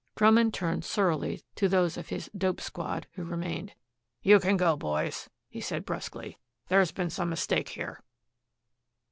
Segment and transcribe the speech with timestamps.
[0.15, 3.73] Drummond turned surlily to those of his "dope squad," who remained:
[4.23, 6.39] "You can go, boys," he said brusquely.
[6.69, 8.01] "There's been some mistake here."